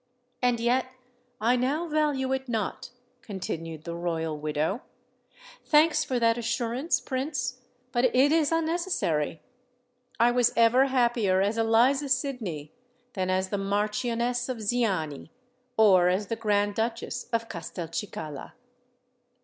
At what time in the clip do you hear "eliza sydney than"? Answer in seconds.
11.55-13.29